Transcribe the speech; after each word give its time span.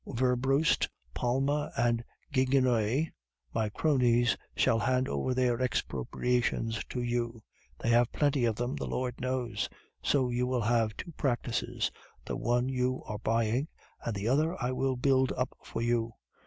Werbrust, 0.03 0.89
Palma, 1.13 1.71
and 1.77 2.03
Gigonnet, 2.33 3.09
my 3.53 3.69
cronies, 3.69 4.35
shall 4.57 4.79
hand 4.79 5.07
over 5.07 5.35
their 5.35 5.59
expropriations 5.61 6.83
to 6.89 7.03
you; 7.03 7.43
they 7.77 7.89
have 7.89 8.11
plenty 8.11 8.45
of 8.45 8.55
them, 8.55 8.75
the 8.75 8.87
Lord 8.87 9.21
knows! 9.21 9.69
So 10.01 10.31
you 10.31 10.47
will 10.47 10.61
have 10.61 10.97
two 10.97 11.11
practices 11.11 11.91
the 12.25 12.35
one 12.35 12.67
you 12.67 13.03
are 13.05 13.19
buying, 13.19 13.67
and 14.03 14.15
the 14.15 14.27
other 14.27 14.59
I 14.59 14.71
will 14.71 14.95
build 14.95 15.33
up 15.33 15.55
for 15.63 15.83
you. 15.83 16.15